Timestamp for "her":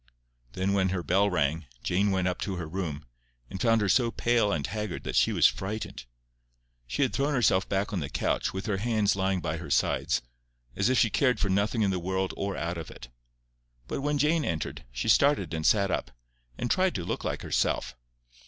0.89-1.03, 2.55-2.65, 3.81-3.87, 8.65-8.77, 9.57-9.69